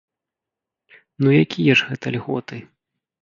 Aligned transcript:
Ну 1.25 1.29
якія 1.43 1.77
ж 1.81 1.91
гэта 1.91 2.15
льготы? 2.17 2.63